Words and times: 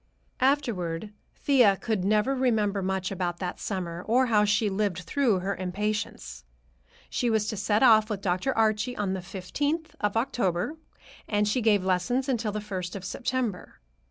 Afterward 0.39 1.13
Thea 1.35 1.77
could 1.77 2.03
never 2.03 2.33
remember 2.33 2.81
much 2.81 3.11
about 3.11 3.37
that 3.37 3.59
summer, 3.59 4.01
or 4.07 4.25
how 4.25 4.45
she 4.45 4.67
lived 4.67 5.01
through 5.01 5.41
her 5.41 5.55
impatience. 5.55 6.43
She 7.07 7.29
was 7.29 7.45
to 7.49 7.55
set 7.55 7.83
off 7.83 8.09
with 8.09 8.19
Dr. 8.21 8.51
Archie 8.57 8.97
on 8.97 9.13
the 9.13 9.21
fifteenth 9.21 9.95
of 9.99 10.17
October, 10.17 10.75
and 11.27 11.47
she 11.47 11.61
gave 11.61 11.85
lessons 11.85 12.27
until 12.27 12.51
the 12.51 12.59
first 12.61 12.95
of 12.95 13.05
September. 13.05 13.79